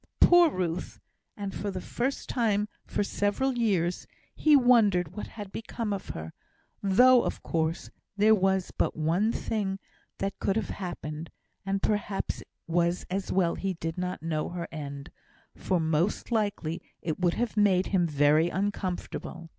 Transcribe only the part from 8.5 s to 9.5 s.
but one